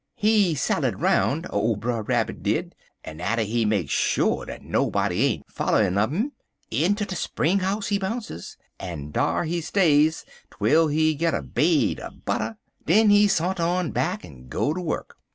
[0.15, 5.47] "He sallied 'roun', ole Brer Rabbit did, en atter he make sho dat nobody ain't
[5.51, 6.31] foller'n un 'im,
[6.71, 11.99] inter de spring 'ouse he bounces, en dar he stays twel he git a bait
[11.99, 12.57] er butter.
[12.87, 15.17] Den he santer on back en go to wuk.